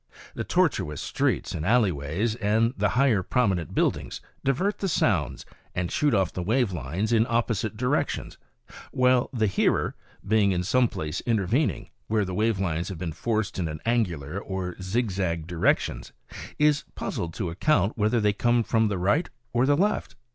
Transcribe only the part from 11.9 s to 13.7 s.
where the wave lines have been forced